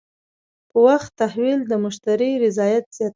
په 0.69 0.77
وخت 0.87 1.09
تحویل 1.21 1.59
د 1.67 1.73
مشتری 1.83 2.31
رضایت 2.43 2.85
زیاتوي. 2.97 3.09